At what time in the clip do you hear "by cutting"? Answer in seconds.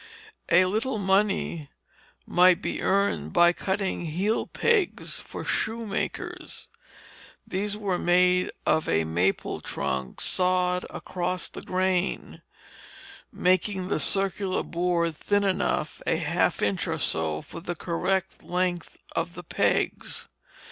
3.33-4.05